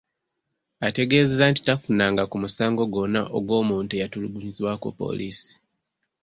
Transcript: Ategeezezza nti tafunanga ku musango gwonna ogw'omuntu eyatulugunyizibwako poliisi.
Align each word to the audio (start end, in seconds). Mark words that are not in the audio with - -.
Ategeezezza 0.87 1.45
nti 1.51 1.61
tafunanga 1.67 2.23
ku 2.29 2.35
musango 2.43 2.83
gwonna 2.91 3.21
ogw'omuntu 3.37 3.91
eyatulugunyizibwako 3.95 4.87
poliisi. 4.99 5.51